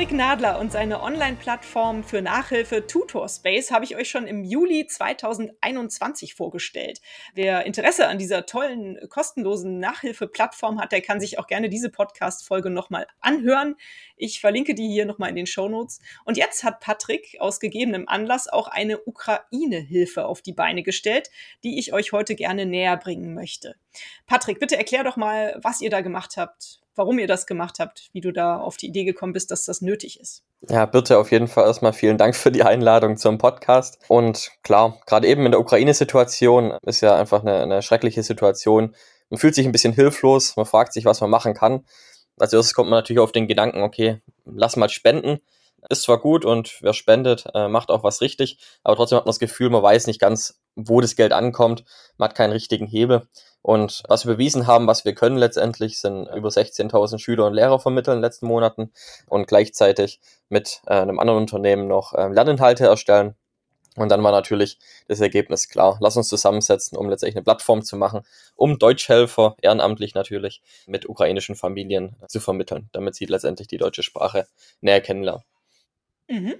Patrick 0.00 0.16
Nadler 0.16 0.58
und 0.58 0.72
seine 0.72 1.02
Online-Plattform 1.02 2.04
für 2.04 2.22
Nachhilfe 2.22 2.86
Tutorspace 2.86 3.70
habe 3.70 3.84
ich 3.84 3.96
euch 3.96 4.08
schon 4.08 4.26
im 4.26 4.44
Juli 4.44 4.86
2021 4.86 6.32
vorgestellt. 6.32 7.02
Wer 7.34 7.66
Interesse 7.66 8.08
an 8.08 8.16
dieser 8.16 8.46
tollen, 8.46 8.98
kostenlosen 9.10 9.78
Nachhilfe-Plattform 9.78 10.80
hat, 10.80 10.92
der 10.92 11.02
kann 11.02 11.20
sich 11.20 11.38
auch 11.38 11.46
gerne 11.46 11.68
diese 11.68 11.90
Podcast-Folge 11.90 12.70
nochmal 12.70 13.08
anhören. 13.20 13.76
Ich 14.16 14.40
verlinke 14.40 14.74
die 14.74 14.88
hier 14.88 15.04
nochmal 15.04 15.28
in 15.28 15.36
den 15.36 15.46
Show 15.46 15.68
Notes. 15.68 16.00
Und 16.24 16.38
jetzt 16.38 16.64
hat 16.64 16.80
Patrick 16.80 17.36
aus 17.38 17.60
gegebenem 17.60 18.08
Anlass 18.08 18.48
auch 18.48 18.68
eine 18.68 19.00
Ukraine-Hilfe 19.00 20.24
auf 20.24 20.40
die 20.40 20.54
Beine 20.54 20.82
gestellt, 20.82 21.28
die 21.62 21.78
ich 21.78 21.92
euch 21.92 22.12
heute 22.12 22.36
gerne 22.36 22.64
näher 22.64 22.96
bringen 22.96 23.34
möchte. 23.34 23.76
Patrick, 24.26 24.60
bitte 24.60 24.78
erklär 24.78 25.04
doch 25.04 25.18
mal, 25.18 25.58
was 25.62 25.82
ihr 25.82 25.90
da 25.90 26.00
gemacht 26.00 26.38
habt 26.38 26.80
warum 27.00 27.18
ihr 27.18 27.26
das 27.26 27.46
gemacht 27.46 27.78
habt, 27.78 28.10
wie 28.12 28.20
du 28.20 28.30
da 28.30 28.58
auf 28.58 28.76
die 28.76 28.88
Idee 28.88 29.04
gekommen 29.04 29.32
bist, 29.32 29.50
dass 29.50 29.64
das 29.64 29.80
nötig 29.80 30.20
ist. 30.20 30.44
Ja, 30.68 30.84
bitte 30.84 31.16
auf 31.16 31.32
jeden 31.32 31.48
Fall 31.48 31.64
erstmal 31.64 31.94
vielen 31.94 32.18
Dank 32.18 32.36
für 32.36 32.52
die 32.52 32.62
Einladung 32.62 33.16
zum 33.16 33.38
Podcast. 33.38 33.98
Und 34.08 34.50
klar, 34.62 35.00
gerade 35.06 35.26
eben 35.26 35.46
in 35.46 35.52
der 35.52 35.60
Ukraine-Situation 35.60 36.74
ist 36.82 37.00
ja 37.00 37.16
einfach 37.16 37.40
eine, 37.40 37.62
eine 37.62 37.80
schreckliche 37.80 38.22
Situation. 38.22 38.94
Man 39.30 39.38
fühlt 39.38 39.54
sich 39.54 39.64
ein 39.64 39.72
bisschen 39.72 39.94
hilflos, 39.94 40.56
man 40.56 40.66
fragt 40.66 40.92
sich, 40.92 41.06
was 41.06 41.22
man 41.22 41.30
machen 41.30 41.54
kann. 41.54 41.86
Als 42.38 42.52
erstes 42.52 42.74
kommt 42.74 42.90
man 42.90 42.98
natürlich 42.98 43.20
auf 43.20 43.32
den 43.32 43.48
Gedanken, 43.48 43.80
okay, 43.80 44.20
lass 44.44 44.76
mal 44.76 44.90
spenden. 44.90 45.40
Ist 45.88 46.02
zwar 46.02 46.18
gut 46.18 46.44
und 46.44 46.78
wer 46.82 46.92
spendet, 46.92 47.46
äh, 47.54 47.68
macht 47.68 47.90
auch 47.90 48.04
was 48.04 48.20
richtig, 48.20 48.58
aber 48.84 48.96
trotzdem 48.96 49.16
hat 49.16 49.24
man 49.24 49.30
das 49.30 49.38
Gefühl, 49.38 49.70
man 49.70 49.82
weiß 49.82 50.06
nicht 50.06 50.20
ganz, 50.20 50.60
wo 50.76 51.00
das 51.00 51.16
Geld 51.16 51.32
ankommt. 51.32 51.84
Man 52.18 52.28
hat 52.28 52.36
keinen 52.36 52.52
richtigen 52.52 52.86
Hebel. 52.86 53.26
Und 53.62 54.02
was 54.08 54.26
wir 54.26 54.34
bewiesen 54.34 54.66
haben, 54.66 54.86
was 54.86 55.04
wir 55.04 55.14
können 55.14 55.36
letztendlich, 55.36 56.00
sind 56.00 56.26
über 56.34 56.48
16.000 56.48 57.18
Schüler 57.18 57.46
und 57.46 57.54
Lehrer 57.54 57.78
vermitteln 57.78 58.14
in 58.14 58.18
den 58.18 58.24
letzten 58.24 58.46
Monaten 58.46 58.92
und 59.26 59.46
gleichzeitig 59.46 60.20
mit 60.48 60.80
äh, 60.86 60.94
einem 60.94 61.18
anderen 61.18 61.40
Unternehmen 61.40 61.86
noch 61.86 62.14
äh, 62.14 62.28
Lerninhalte 62.28 62.86
erstellen. 62.86 63.34
Und 63.96 64.10
dann 64.10 64.22
war 64.22 64.32
natürlich 64.32 64.78
das 65.08 65.20
Ergebnis 65.20 65.68
klar. 65.68 65.98
Lass 66.00 66.16
uns 66.16 66.28
zusammensetzen, 66.28 66.96
um 66.96 67.10
letztendlich 67.10 67.36
eine 67.36 67.44
Plattform 67.44 67.82
zu 67.82 67.96
machen, 67.96 68.22
um 68.54 68.78
Deutschhelfer, 68.78 69.56
ehrenamtlich 69.60 70.14
natürlich, 70.14 70.62
mit 70.86 71.08
ukrainischen 71.08 71.56
Familien 71.56 72.16
zu 72.28 72.40
vermitteln, 72.40 72.88
damit 72.92 73.16
sie 73.16 73.26
letztendlich 73.26 73.68
die 73.68 73.78
deutsche 73.78 74.02
Sprache 74.02 74.46
näher 74.80 75.00
kennenlernen. 75.00 75.42
Mhm. 76.30 76.54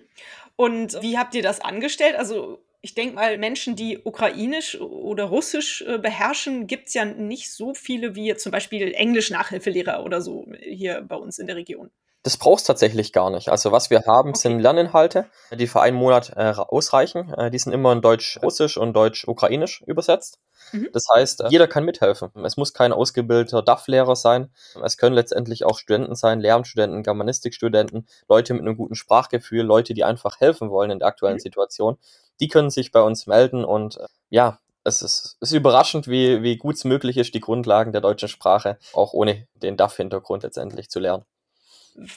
Und 0.56 1.00
wie 1.00 1.16
habt 1.16 1.34
ihr 1.34 1.42
das 1.42 1.60
angestellt? 1.60 2.16
Also 2.16 2.62
ich 2.82 2.94
denke 2.94 3.14
mal, 3.14 3.38
Menschen, 3.38 3.76
die 3.76 3.98
Ukrainisch 3.98 4.80
oder 4.80 5.24
Russisch 5.24 5.82
äh, 5.82 5.98
beherrschen, 5.98 6.66
gibt 6.66 6.88
es 6.88 6.94
ja 6.94 7.04
nicht 7.04 7.50
so 7.52 7.74
viele 7.74 8.14
wie 8.14 8.34
zum 8.36 8.52
Beispiel 8.52 8.92
Englisch-Nachhilfelehrer 8.92 10.04
oder 10.04 10.20
so 10.20 10.46
hier 10.60 11.02
bei 11.02 11.16
uns 11.16 11.38
in 11.38 11.46
der 11.46 11.56
Region. 11.56 11.90
Das 12.22 12.36
brauchst 12.36 12.66
tatsächlich 12.66 13.14
gar 13.14 13.30
nicht. 13.30 13.48
Also 13.48 13.72
was 13.72 13.88
wir 13.88 14.02
haben, 14.06 14.30
okay. 14.30 14.38
sind 14.40 14.60
Lerninhalte, 14.60 15.24
die 15.52 15.66
für 15.66 15.80
einen 15.80 15.96
Monat 15.96 16.32
äh, 16.36 16.52
ausreichen. 16.56 17.32
Äh, 17.32 17.50
die 17.50 17.58
sind 17.58 17.72
immer 17.72 17.92
in 17.92 18.02
Deutsch-Russisch 18.02 18.76
und 18.76 18.92
Deutsch-Ukrainisch 18.92 19.82
übersetzt. 19.86 20.38
Mhm. 20.72 20.90
Das 20.92 21.06
heißt, 21.14 21.44
jeder 21.48 21.66
kann 21.66 21.84
mithelfen. 21.84 22.30
Es 22.44 22.58
muss 22.58 22.74
kein 22.74 22.92
ausgebildeter 22.92 23.62
DAF-Lehrer 23.62 24.16
sein. 24.16 24.50
Es 24.82 24.98
können 24.98 25.14
letztendlich 25.14 25.64
auch 25.64 25.78
Studenten 25.78 26.14
sein, 26.14 26.40
Lehramtsstudenten, 26.40 27.02
Germanistikstudenten, 27.02 28.06
Leute 28.28 28.52
mit 28.52 28.62
einem 28.62 28.76
guten 28.76 28.96
Sprachgefühl, 28.96 29.62
Leute, 29.62 29.94
die 29.94 30.04
einfach 30.04 30.40
helfen 30.40 30.70
wollen 30.70 30.90
in 30.90 30.98
der 30.98 31.08
aktuellen 31.08 31.36
mhm. 31.36 31.40
Situation. 31.40 31.98
Die 32.40 32.48
können 32.48 32.68
sich 32.68 32.92
bei 32.92 33.00
uns 33.00 33.26
melden 33.26 33.64
und 33.64 33.96
äh, 33.96 34.06
ja, 34.28 34.58
es 34.84 35.02
ist, 35.02 35.36
es 35.40 35.50
ist 35.50 35.56
überraschend, 35.56 36.08
wie, 36.08 36.42
wie 36.42 36.56
gut 36.56 36.76
es 36.76 36.84
möglich 36.84 37.16
ist, 37.16 37.34
die 37.34 37.40
Grundlagen 37.40 37.92
der 37.92 38.00
deutschen 38.00 38.28
Sprache 38.28 38.78
auch 38.92 39.12
ohne 39.12 39.46
den 39.54 39.76
DAF-Hintergrund 39.76 40.42
letztendlich 40.42 40.88
zu 40.90 41.00
lernen. 41.00 41.24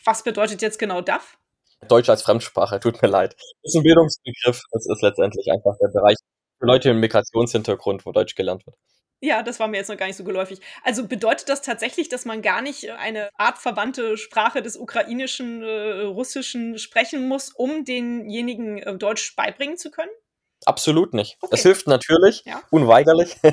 Was 0.05 0.23
bedeutet 0.23 0.61
jetzt 0.61 0.79
genau 0.79 1.01
DAF? 1.01 1.37
Deutsch 1.87 2.09
als 2.09 2.21
Fremdsprache, 2.21 2.79
tut 2.79 3.01
mir 3.01 3.07
leid. 3.07 3.35
Das 3.61 3.73
ist 3.73 3.75
ein 3.75 3.83
Bildungsbegriff, 3.83 4.61
das 4.71 4.87
ist 4.87 5.01
letztendlich 5.01 5.51
einfach 5.51 5.75
der 5.81 5.89
Bereich 5.89 6.17
für 6.59 6.65
Leute 6.65 6.93
mit 6.93 7.01
Migrationshintergrund, 7.01 8.05
wo 8.05 8.11
Deutsch 8.11 8.35
gelernt 8.35 8.65
wird. 8.65 8.77
Ja, 9.25 9.41
das 9.41 9.57
war 9.59 9.69
mir 9.69 9.77
jetzt 9.77 9.87
noch 9.87 9.95
gar 9.95 10.07
nicht 10.07 10.17
so 10.17 10.25
geläufig. 10.25 10.59
Also 10.83 11.07
bedeutet 11.07 11.47
das 11.47 11.61
tatsächlich, 11.61 12.09
dass 12.09 12.25
man 12.25 12.41
gar 12.41 12.61
nicht 12.61 12.89
eine 12.91 13.29
artverwandte 13.37 14.17
Sprache 14.17 14.61
des 14.61 14.75
Ukrainischen, 14.75 15.63
äh, 15.63 16.01
Russischen 16.01 16.77
sprechen 16.77 17.29
muss, 17.29 17.49
um 17.53 17.85
denjenigen 17.85 18.79
äh, 18.79 18.97
Deutsch 18.97 19.37
beibringen 19.37 19.77
zu 19.77 19.91
können? 19.91 20.11
Absolut 20.65 21.13
nicht. 21.13 21.37
Okay. 21.41 21.53
Es 21.53 21.63
hilft 21.63 21.87
natürlich, 21.87 22.43
ja. 22.45 22.61
unweigerlich. 22.69 23.35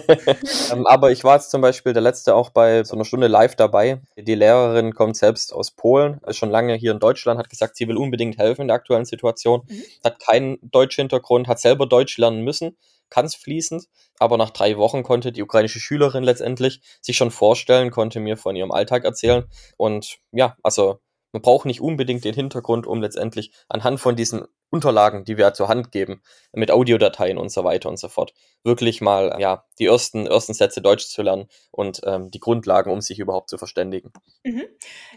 Ähm, 0.73 0.87
aber 0.87 1.11
ich 1.11 1.25
war 1.25 1.37
jetzt 1.37 1.51
zum 1.51 1.61
Beispiel 1.61 1.93
der 1.93 2.03
Letzte 2.03 2.35
auch 2.35 2.51
bei 2.51 2.85
so 2.85 2.95
einer 2.95 3.05
Stunde 3.05 3.27
live 3.27 3.57
dabei. 3.57 4.01
Die 4.17 4.35
Lehrerin 4.35 4.95
kommt 4.95 5.17
selbst 5.17 5.53
aus 5.53 5.71
Polen, 5.71 6.21
ist 6.27 6.37
schon 6.37 6.51
lange 6.51 6.75
hier 6.75 6.93
in 6.93 6.99
Deutschland, 6.99 7.39
hat 7.39 7.49
gesagt, 7.49 7.77
sie 7.77 7.89
will 7.89 7.97
unbedingt 7.97 8.39
helfen 8.39 8.63
in 8.63 8.69
der 8.69 8.77
aktuellen 8.77 9.05
Situation, 9.05 9.63
mhm. 9.69 9.83
hat 10.05 10.21
keinen 10.21 10.59
deutschen 10.63 11.03
Hintergrund, 11.03 11.49
hat 11.49 11.61
selber 11.61 11.87
Deutsch 11.87 12.19
lernen 12.19 12.43
müssen, 12.43 12.77
kann 13.09 13.27
es 13.27 13.35
fließend, 13.35 13.85
aber 14.19 14.37
nach 14.37 14.51
drei 14.51 14.77
Wochen 14.77 15.03
konnte 15.03 15.33
die 15.33 15.43
ukrainische 15.43 15.81
Schülerin 15.81 16.25
letztendlich 16.25 16.81
sich 17.01 17.17
schon 17.17 17.31
vorstellen, 17.31 17.91
konnte 17.91 18.21
mir 18.21 18.37
von 18.37 18.57
ihrem 18.57 18.73
Alltag 18.73 19.05
erzählen 19.05 19.45
und 19.77 20.19
ja, 20.33 20.57
also 20.63 21.01
man 21.33 21.43
braucht 21.43 21.67
nicht 21.67 21.81
unbedingt 21.81 22.25
den 22.25 22.35
Hintergrund, 22.35 22.87
um 22.87 23.01
letztendlich 23.01 23.53
anhand 23.69 24.01
von 24.01 24.17
diesen 24.17 24.47
Unterlagen, 24.71 25.25
die 25.25 25.37
wir 25.37 25.53
zur 25.53 25.69
Hand 25.69 25.93
geben, 25.93 26.23
mit 26.53 26.71
Audiodateien 26.71 27.39
und 27.39 27.51
so 27.51 27.65
weiter 27.65 27.89
und 27.89 27.99
so 27.99 28.09
fort, 28.09 28.33
wirklich 28.63 29.01
mal 29.01 29.37
ja 29.39 29.65
die 29.79 29.87
ersten 29.87 30.27
ersten 30.27 30.55
Sätze 30.55 30.81
Deutsch 30.83 31.07
zu 31.07 31.23
lernen 31.23 31.49
und 31.71 32.01
ähm, 32.05 32.31
die 32.31 32.41
Grundlagen, 32.41 32.91
um 32.91 33.01
sich 33.01 33.19
überhaupt 33.19 33.51
zu 33.51 33.59
verständigen. 33.59 34.13
Mhm. 34.45 34.65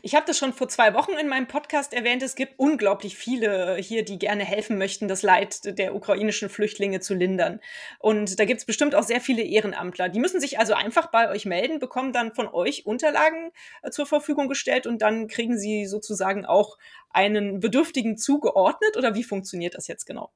Ich 0.01 0.15
habe 0.15 0.25
das 0.25 0.37
schon 0.37 0.53
vor 0.53 0.69
zwei 0.69 0.93
Wochen 0.93 1.13
in 1.13 1.27
meinem 1.27 1.47
Podcast 1.47 1.93
erwähnt. 1.93 2.23
Es 2.23 2.35
gibt 2.35 2.53
unglaublich 2.57 3.17
viele 3.17 3.75
hier, 3.77 4.05
die 4.05 4.19
gerne 4.19 4.43
helfen 4.45 4.77
möchten, 4.77 5.07
das 5.07 5.23
Leid 5.23 5.77
der 5.77 5.95
ukrainischen 5.95 6.49
Flüchtlinge 6.49 6.99
zu 6.99 7.13
lindern. 7.13 7.59
Und 7.99 8.39
da 8.39 8.45
gibt 8.45 8.59
es 8.59 8.65
bestimmt 8.65 8.95
auch 8.95 9.03
sehr 9.03 9.21
viele 9.21 9.43
Ehrenamtler. 9.43 10.09
Die 10.09 10.19
müssen 10.19 10.39
sich 10.39 10.59
also 10.59 10.73
einfach 10.73 11.07
bei 11.11 11.29
euch 11.29 11.45
melden, 11.45 11.79
bekommen 11.79 12.13
dann 12.13 12.33
von 12.33 12.47
euch 12.47 12.85
Unterlagen 12.85 13.51
äh, 13.81 13.89
zur 13.91 14.05
Verfügung 14.05 14.47
gestellt 14.47 14.87
und 14.87 15.01
dann 15.01 15.27
kriegen 15.27 15.57
sie 15.57 15.85
sozusagen 15.85 16.45
auch 16.45 16.77
einen 17.13 17.59
Bedürftigen 17.59 18.17
zugeordnet 18.17 18.97
oder 18.97 19.15
wie 19.15 19.23
funktioniert 19.23 19.75
das 19.75 19.87
jetzt 19.87 20.05
genau? 20.05 20.31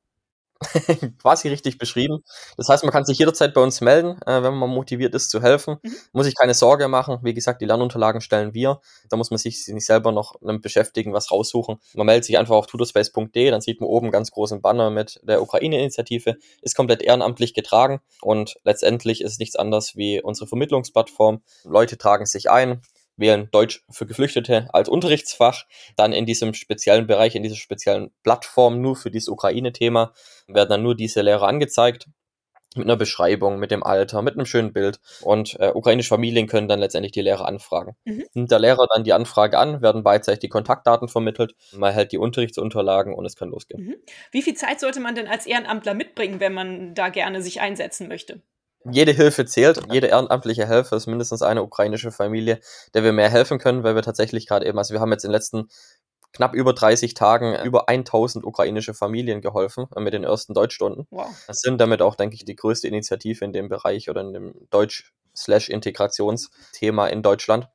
quasi 1.22 1.50
richtig 1.50 1.78
beschrieben. 1.78 2.24
Das 2.58 2.70
heißt, 2.70 2.84
man 2.84 2.92
kann 2.92 3.06
sich 3.06 3.18
jederzeit 3.20 3.54
bei 3.54 3.62
uns 3.62 3.82
melden, 3.82 4.20
äh, 4.26 4.42
wenn 4.44 4.56
man 4.56 4.70
motiviert 4.70 5.14
ist 5.14 5.30
zu 5.30 5.42
helfen. 5.42 5.78
Mhm. 5.82 5.96
Muss 6.14 6.26
sich 6.26 6.36
keine 6.36 6.54
Sorge 6.54 6.88
machen. 6.88 7.20
Wie 7.22 7.34
gesagt, 7.34 7.62
die 7.62 7.66
Lernunterlagen 7.66 8.22
stellen 8.22 8.54
wir. 8.54 8.82
Da 9.10 9.18
muss 9.18 9.30
man 9.30 9.38
sich 9.38 9.68
nicht 9.68 9.86
selber 9.86 10.12
noch 10.12 10.36
damit 10.42 10.62
beschäftigen, 10.62 11.14
was 11.14 11.32
raussuchen. 11.32 11.78
Man 11.94 12.06
meldet 12.06 12.26
sich 12.26 12.38
einfach 12.38 12.56
auf 12.56 12.68
tutorspace.de, 12.68 13.52
dann 13.52 13.62
sieht 13.62 13.82
man 13.82 13.90
oben 13.90 14.12
ganz 14.12 14.32
großen 14.32 14.62
Banner 14.62 14.90
mit 14.90 15.20
der 15.24 15.42
Ukraine-Initiative. 15.42 16.38
Ist 16.62 16.76
komplett 16.76 17.02
ehrenamtlich 17.02 17.54
getragen 17.54 18.02
und 18.22 18.58
letztendlich 18.64 19.22
ist 19.22 19.34
es 19.34 19.40
nichts 19.40 19.56
anderes 19.56 19.96
wie 19.96 20.22
unsere 20.22 20.48
Vermittlungsplattform. 20.48 21.42
Leute 21.64 21.98
tragen 21.98 22.26
sich 22.26 22.50
ein, 22.50 22.82
wählen 23.18 23.50
Deutsch 23.52 23.84
für 23.90 24.06
Geflüchtete 24.06 24.68
als 24.74 24.90
Unterrichtsfach. 24.90 25.66
Dann 25.96 26.14
in 26.14 26.26
diesem 26.26 26.54
speziellen 26.54 27.08
Bereich, 27.08 27.36
in 27.36 27.44
dieser 27.44 27.56
speziellen 27.56 28.12
Plattform 28.24 28.82
nur 28.82 28.96
für 28.96 29.12
dieses 29.12 29.30
Ukraine-Thema 29.30 30.14
werden 30.48 30.70
dann 30.70 30.84
nur 30.84 30.96
diese 30.96 31.22
Lehrer 31.22 31.48
angezeigt 31.48 32.08
mit 32.78 32.86
einer 32.86 32.98
Beschreibung, 32.98 33.60
mit 33.60 33.72
dem 33.72 33.84
Alter, 33.84 34.22
mit 34.22 34.36
einem 34.36 34.46
schönen 34.46 34.72
Bild. 34.72 35.00
Und 35.22 35.60
äh, 35.60 35.72
ukrainische 35.74 36.10
Familien 36.10 36.48
können 36.48 36.68
dann 36.68 36.80
letztendlich 36.80 37.12
die 37.12 37.22
Lehrer 37.22 37.48
anfragen. 37.48 37.96
Mhm. 38.06 38.26
Nimmt 38.34 38.52
der 38.52 38.60
Lehrer 38.60 38.88
dann 38.94 39.04
die 39.04 39.14
Anfrage 39.14 39.58
an, 39.58 39.82
werden 39.82 40.04
beidseitig 40.04 40.40
die 40.40 40.50
Kontaktdaten 40.50 41.08
vermittelt, 41.08 41.56
man 41.74 41.94
hält 41.94 42.12
die 42.12 42.18
Unterrichtsunterlagen 42.18 43.14
und 43.14 43.26
es 43.26 43.36
kann 43.36 43.50
losgehen. 43.50 43.84
Mhm. 43.84 43.96
Wie 44.32 44.42
viel 44.42 44.54
Zeit 44.54 44.80
sollte 44.80 45.00
man 45.00 45.16
denn 45.16 45.28
als 45.28 45.46
Ehrenamtler 45.46 45.94
mitbringen, 45.94 46.40
wenn 46.40 46.54
man 46.54 46.94
da 46.94 47.10
gerne 47.10 47.42
sich 47.42 47.62
einsetzen 47.62 48.08
möchte? 48.08 48.42
Jede 48.92 49.12
Hilfe 49.12 49.46
zählt. 49.46 49.80
Jede 49.92 50.08
ehrenamtliche 50.08 50.68
Helfer 50.68 50.98
ist 50.98 51.08
mindestens 51.08 51.42
eine 51.42 51.64
ukrainische 51.64 52.12
Familie, 52.12 52.60
der 52.94 53.04
wir 53.04 53.14
mehr 53.14 53.30
helfen 53.30 53.60
können, 53.60 53.84
weil 53.84 53.96
wir 53.96 54.02
tatsächlich 54.02 54.48
gerade 54.48 54.66
eben, 54.66 54.78
also 54.78 54.94
wir 54.94 55.02
haben 55.02 55.12
jetzt 55.12 55.24
in 55.24 55.30
den 55.30 55.36
letzten 55.36 55.68
knapp 56.34 56.54
über 56.54 56.74
30 56.74 57.14
Tagen 57.14 57.56
über 57.64 57.88
1000 57.90 58.46
ukrainische 58.46 58.94
Familien 58.94 59.42
geholfen 59.42 59.88
äh, 59.96 60.00
mit 60.00 60.14
den 60.14 60.24
ersten 60.24 60.54
Deutschstunden. 60.54 61.08
Wow. 61.10 61.28
Das 61.48 61.62
sind 61.62 61.80
damit 61.80 62.02
auch, 62.02 62.16
denke 62.16 62.36
ich, 62.36 62.46
die 62.46 62.56
größte 62.56 62.88
Initiative 62.88 63.44
in 63.44 63.54
dem 63.54 63.70
Bereich 63.70 64.10
oder 64.10 64.22
in 64.22 64.34
dem 64.34 64.54
Deutsch-Integrationsthema 64.70 67.08
in 67.08 67.24
Deutschland 67.24 67.70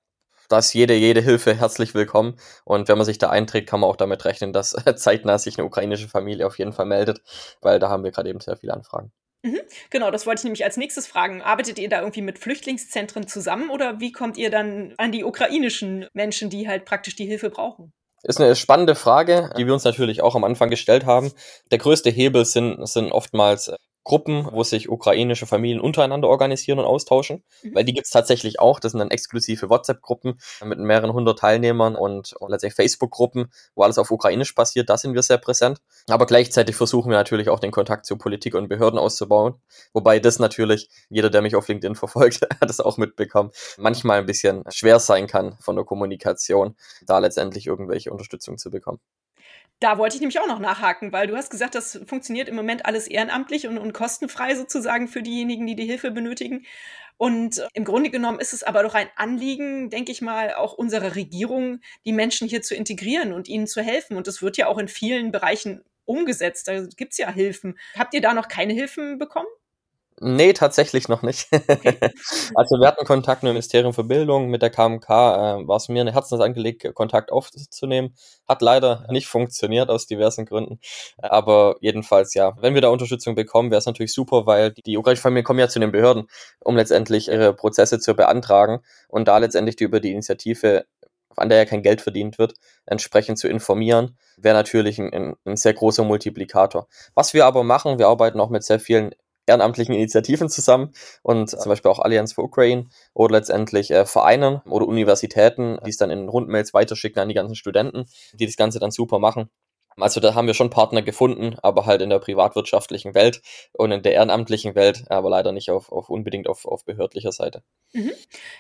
da 0.52 0.58
ist 0.58 0.74
jede, 0.74 0.94
jede 0.94 1.22
Hilfe 1.22 1.54
herzlich 1.54 1.94
willkommen. 1.94 2.36
Und 2.64 2.88
wenn 2.88 2.98
man 2.98 3.06
sich 3.06 3.16
da 3.16 3.30
einträgt, 3.30 3.70
kann 3.70 3.80
man 3.80 3.88
auch 3.88 3.96
damit 3.96 4.26
rechnen, 4.26 4.52
dass 4.52 4.76
zeitnah 4.96 5.38
sich 5.38 5.58
eine 5.58 5.66
ukrainische 5.66 6.08
Familie 6.08 6.46
auf 6.46 6.58
jeden 6.58 6.74
Fall 6.74 6.84
meldet, 6.84 7.22
weil 7.62 7.78
da 7.78 7.88
haben 7.88 8.04
wir 8.04 8.10
gerade 8.10 8.28
eben 8.28 8.40
sehr 8.40 8.58
viele 8.58 8.74
Anfragen. 8.74 9.12
Mhm, 9.42 9.60
genau, 9.90 10.10
das 10.10 10.24
wollte 10.24 10.40
ich 10.40 10.44
nämlich 10.44 10.64
als 10.64 10.76
nächstes 10.76 11.08
fragen. 11.08 11.42
Arbeitet 11.42 11.78
ihr 11.78 11.88
da 11.88 12.00
irgendwie 12.00 12.22
mit 12.22 12.38
Flüchtlingszentren 12.38 13.26
zusammen 13.26 13.70
oder 13.70 13.98
wie 13.98 14.12
kommt 14.12 14.38
ihr 14.38 14.50
dann 14.50 14.94
an 14.98 15.10
die 15.10 15.24
ukrainischen 15.24 16.06
Menschen, 16.12 16.48
die 16.48 16.68
halt 16.68 16.84
praktisch 16.84 17.16
die 17.16 17.26
Hilfe 17.26 17.50
brauchen? 17.50 17.92
Ist 18.22 18.40
eine 18.40 18.54
spannende 18.54 18.94
Frage, 18.94 19.50
die 19.58 19.66
wir 19.66 19.72
uns 19.72 19.82
natürlich 19.82 20.22
auch 20.22 20.36
am 20.36 20.44
Anfang 20.44 20.70
gestellt 20.70 21.06
haben. 21.06 21.32
Der 21.72 21.78
größte 21.78 22.08
Hebel 22.08 22.44
sind, 22.44 22.86
sind 22.86 23.10
oftmals 23.10 23.72
Gruppen, 24.04 24.48
wo 24.50 24.64
sich 24.64 24.88
ukrainische 24.88 25.46
Familien 25.46 25.80
untereinander 25.80 26.28
organisieren 26.28 26.78
und 26.78 26.84
austauschen, 26.84 27.44
mhm. 27.62 27.74
weil 27.74 27.84
die 27.84 27.92
gibt's 27.92 28.10
tatsächlich 28.10 28.58
auch. 28.58 28.80
Das 28.80 28.92
sind 28.92 28.98
dann 28.98 29.10
exklusive 29.10 29.70
WhatsApp-Gruppen 29.70 30.40
mit 30.64 30.78
mehreren 30.78 31.12
hundert 31.12 31.38
Teilnehmern 31.38 31.94
und, 31.94 32.32
und 32.34 32.50
letztendlich 32.50 32.74
Facebook-Gruppen, 32.74 33.52
wo 33.74 33.82
alles 33.82 33.98
auf 33.98 34.10
Ukrainisch 34.10 34.52
passiert. 34.52 34.90
Da 34.90 34.96
sind 34.96 35.14
wir 35.14 35.22
sehr 35.22 35.38
präsent. 35.38 35.80
Aber 36.08 36.26
gleichzeitig 36.26 36.74
versuchen 36.74 37.10
wir 37.10 37.16
natürlich 37.16 37.48
auch 37.48 37.60
den 37.60 37.70
Kontakt 37.70 38.06
zu 38.06 38.16
Politik 38.16 38.54
und 38.54 38.68
Behörden 38.68 38.98
auszubauen. 38.98 39.54
Wobei 39.92 40.18
das 40.18 40.38
natürlich, 40.38 40.88
jeder, 41.08 41.30
der 41.30 41.42
mich 41.42 41.54
auf 41.54 41.68
LinkedIn 41.68 41.94
verfolgt, 41.94 42.42
hat 42.60 42.70
es 42.70 42.80
auch 42.80 42.96
mitbekommen, 42.96 43.50
manchmal 43.78 44.18
ein 44.18 44.26
bisschen 44.26 44.64
schwer 44.70 44.98
sein 44.98 45.26
kann 45.26 45.56
von 45.60 45.76
der 45.76 45.84
Kommunikation, 45.84 46.76
da 47.06 47.18
letztendlich 47.18 47.66
irgendwelche 47.66 48.10
Unterstützung 48.10 48.58
zu 48.58 48.70
bekommen. 48.70 48.98
Da 49.82 49.98
wollte 49.98 50.14
ich 50.14 50.20
nämlich 50.20 50.38
auch 50.38 50.46
noch 50.46 50.60
nachhaken, 50.60 51.10
weil 51.10 51.26
du 51.26 51.36
hast 51.36 51.50
gesagt, 51.50 51.74
das 51.74 52.00
funktioniert 52.06 52.48
im 52.48 52.54
Moment 52.54 52.86
alles 52.86 53.08
ehrenamtlich 53.08 53.66
und, 53.66 53.78
und 53.78 53.92
kostenfrei 53.92 54.54
sozusagen 54.54 55.08
für 55.08 55.24
diejenigen, 55.24 55.66
die 55.66 55.74
die 55.74 55.86
Hilfe 55.86 56.12
benötigen. 56.12 56.64
Und 57.16 57.66
im 57.74 57.84
Grunde 57.84 58.08
genommen 58.08 58.38
ist 58.38 58.52
es 58.52 58.62
aber 58.62 58.84
doch 58.84 58.94
ein 58.94 59.08
Anliegen, 59.16 59.90
denke 59.90 60.12
ich 60.12 60.22
mal, 60.22 60.54
auch 60.54 60.74
unserer 60.74 61.16
Regierung, 61.16 61.80
die 62.04 62.12
Menschen 62.12 62.46
hier 62.46 62.62
zu 62.62 62.76
integrieren 62.76 63.32
und 63.32 63.48
ihnen 63.48 63.66
zu 63.66 63.82
helfen. 63.82 64.16
Und 64.16 64.28
das 64.28 64.40
wird 64.40 64.56
ja 64.56 64.68
auch 64.68 64.78
in 64.78 64.86
vielen 64.86 65.32
Bereichen 65.32 65.82
umgesetzt. 66.04 66.68
Da 66.68 66.84
gibt 66.84 67.12
es 67.12 67.18
ja 67.18 67.32
Hilfen. 67.32 67.76
Habt 67.98 68.14
ihr 68.14 68.20
da 68.20 68.34
noch 68.34 68.46
keine 68.46 68.74
Hilfen 68.74 69.18
bekommen? 69.18 69.48
Nee, 70.24 70.52
tatsächlich 70.52 71.08
noch 71.08 71.22
nicht. 71.22 71.48
Okay. 71.50 71.98
also 72.54 72.78
wir 72.78 72.86
hatten 72.86 73.04
Kontakt 73.04 73.42
mit 73.42 73.50
dem 73.50 73.54
Ministerium 73.54 73.92
für 73.92 74.04
Bildung, 74.04 74.50
mit 74.50 74.62
der 74.62 74.70
KMK, 74.70 75.08
äh, 75.08 75.66
war 75.66 75.76
es 75.76 75.88
mir 75.88 76.00
eine 76.00 76.12
Herzensangelegenheit, 76.12 76.94
Kontakt 76.94 77.32
aufzunehmen. 77.32 78.14
Hat 78.46 78.62
leider 78.62 79.04
nicht 79.10 79.26
funktioniert 79.26 79.90
aus 79.90 80.06
diversen 80.06 80.46
Gründen. 80.46 80.78
Aber 81.18 81.74
jedenfalls, 81.80 82.34
ja, 82.34 82.52
wenn 82.60 82.74
wir 82.74 82.80
da 82.82 82.90
Unterstützung 82.90 83.34
bekommen, 83.34 83.72
wäre 83.72 83.80
es 83.80 83.86
natürlich 83.86 84.14
super, 84.14 84.46
weil 84.46 84.70
die 84.70 84.96
ukrainischen 84.96 85.22
Familien 85.22 85.44
kommen 85.44 85.58
ja 85.58 85.68
zu 85.68 85.80
den 85.80 85.90
Behörden, 85.90 86.28
um 86.60 86.76
letztendlich 86.76 87.26
ihre 87.26 87.52
Prozesse 87.52 87.98
zu 87.98 88.14
beantragen 88.14 88.80
und 89.08 89.26
da 89.26 89.38
letztendlich 89.38 89.80
über 89.80 89.98
die 89.98 90.12
Initiative 90.12 90.84
an 91.36 91.48
der 91.48 91.58
ja 91.58 91.64
kein 91.64 91.82
Geld 91.82 92.00
verdient 92.02 92.38
wird, 92.38 92.54
entsprechend 92.86 93.38
zu 93.38 93.48
informieren, 93.48 94.18
wäre 94.36 94.54
natürlich 94.54 94.98
ein, 94.98 95.34
ein, 95.44 95.56
sehr 95.56 95.72
großer 95.72 96.04
Multiplikator. 96.04 96.88
Was 97.14 97.34
wir 97.34 97.46
aber 97.46 97.64
machen, 97.64 97.98
wir 97.98 98.08
arbeiten 98.08 98.38
auch 98.38 98.50
mit 98.50 98.64
sehr 98.64 98.80
vielen 98.80 99.14
ehrenamtlichen 99.46 99.94
Initiativen 99.94 100.48
zusammen 100.48 100.92
und 101.22 101.50
zum 101.50 101.68
Beispiel 101.68 101.90
auch 101.90 101.98
Allianz 101.98 102.32
for 102.32 102.44
Ukraine 102.44 102.86
oder 103.14 103.36
letztendlich 103.36 103.90
äh, 103.90 104.06
Vereinen 104.06 104.60
oder 104.66 104.86
Universitäten, 104.86 105.78
die 105.84 105.90
es 105.90 105.96
dann 105.96 106.10
in 106.10 106.28
Rundmails 106.28 106.74
weiterschicken 106.74 107.20
an 107.20 107.28
die 107.28 107.34
ganzen 107.34 107.56
Studenten, 107.56 108.04
die 108.34 108.46
das 108.46 108.56
Ganze 108.56 108.78
dann 108.78 108.90
super 108.90 109.18
machen. 109.18 109.50
Also 109.96 110.20
da 110.20 110.34
haben 110.34 110.46
wir 110.46 110.54
schon 110.54 110.70
Partner 110.70 111.02
gefunden, 111.02 111.56
aber 111.62 111.86
halt 111.86 112.02
in 112.02 112.10
der 112.10 112.18
privatwirtschaftlichen 112.18 113.14
Welt 113.14 113.42
und 113.72 113.92
in 113.92 114.02
der 114.02 114.12
ehrenamtlichen 114.12 114.74
Welt, 114.74 115.04
aber 115.08 115.30
leider 115.30 115.52
nicht 115.52 115.70
auf, 115.70 115.90
auf 115.92 116.08
unbedingt 116.08 116.48
auf, 116.48 116.64
auf 116.64 116.84
behördlicher 116.84 117.32
Seite. 117.32 117.62
Mhm. 117.92 118.12